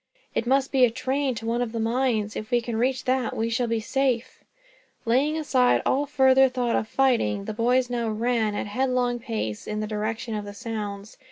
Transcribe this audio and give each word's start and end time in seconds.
"It 0.33 0.47
must 0.47 0.71
be 0.71 0.83
a 0.83 0.89
train 0.89 1.35
to 1.35 1.45
one 1.45 1.61
of 1.61 1.73
the 1.73 1.79
mines. 1.79 2.35
If 2.35 2.49
we 2.49 2.59
can 2.59 2.75
reach 2.75 3.03
that, 3.05 3.35
we 3.35 3.51
shall 3.51 3.67
be 3.67 3.79
safe." 3.79 4.43
Laying 5.05 5.37
aside 5.37 5.83
all 5.85 6.07
further 6.07 6.49
thought 6.49 6.75
of 6.75 6.87
fighting, 6.87 7.45
the 7.45 7.53
boys 7.53 7.87
now 7.87 8.09
ran, 8.09 8.55
at 8.55 8.65
headlong 8.65 9.19
pace, 9.19 9.67
in 9.67 9.79
the 9.79 9.85
direction 9.85 10.33
of 10.33 10.43
the 10.43 10.55
sounds. 10.55 11.17